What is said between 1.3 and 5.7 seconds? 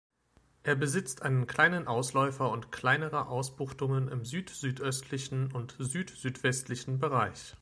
kleinen Ausläufer und kleinere Ausbuchtungen im süd-südöstlichen